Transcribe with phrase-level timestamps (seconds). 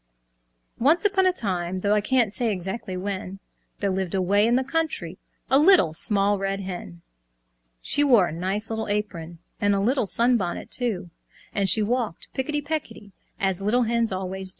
[0.79, 3.37] Once upon a time, Though I can't say exactly when,
[3.81, 7.03] There lived, away in the country, A Little Small Red Hen.
[7.83, 11.11] She wore a nice little apron, And a little sunbonnet too,
[11.53, 14.49] And she walked picketty pecketty, As little Hens always do.